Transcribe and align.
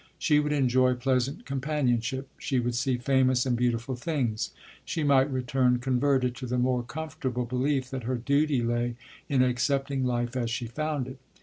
She 0.17 0.39
would 0.39 0.51
enjoy 0.51 0.95
pleasant 0.95 1.45
companionship. 1.45 2.27
She 2.39 2.59
would 2.59 2.73
see 2.73 2.97
famous 2.97 3.45
and 3.45 3.55
beautiful 3.55 3.93
things. 3.95 4.49
She 4.83 5.03
might 5.03 5.31
return 5.31 5.77
converted 5.77 6.35
to 6.37 6.47
the 6.47 6.57
more 6.57 6.81
comfortable 6.81 7.45
belief 7.45 7.91
that 7.91 8.05
her 8.05 8.15
duty 8.17 8.63
lay 8.63 8.95
in 9.29 9.43
accepting 9.43 10.03
life 10.03 10.35
as 10.35 10.49
she 10.49 10.65
found 10.65 11.07
it. 11.07 11.19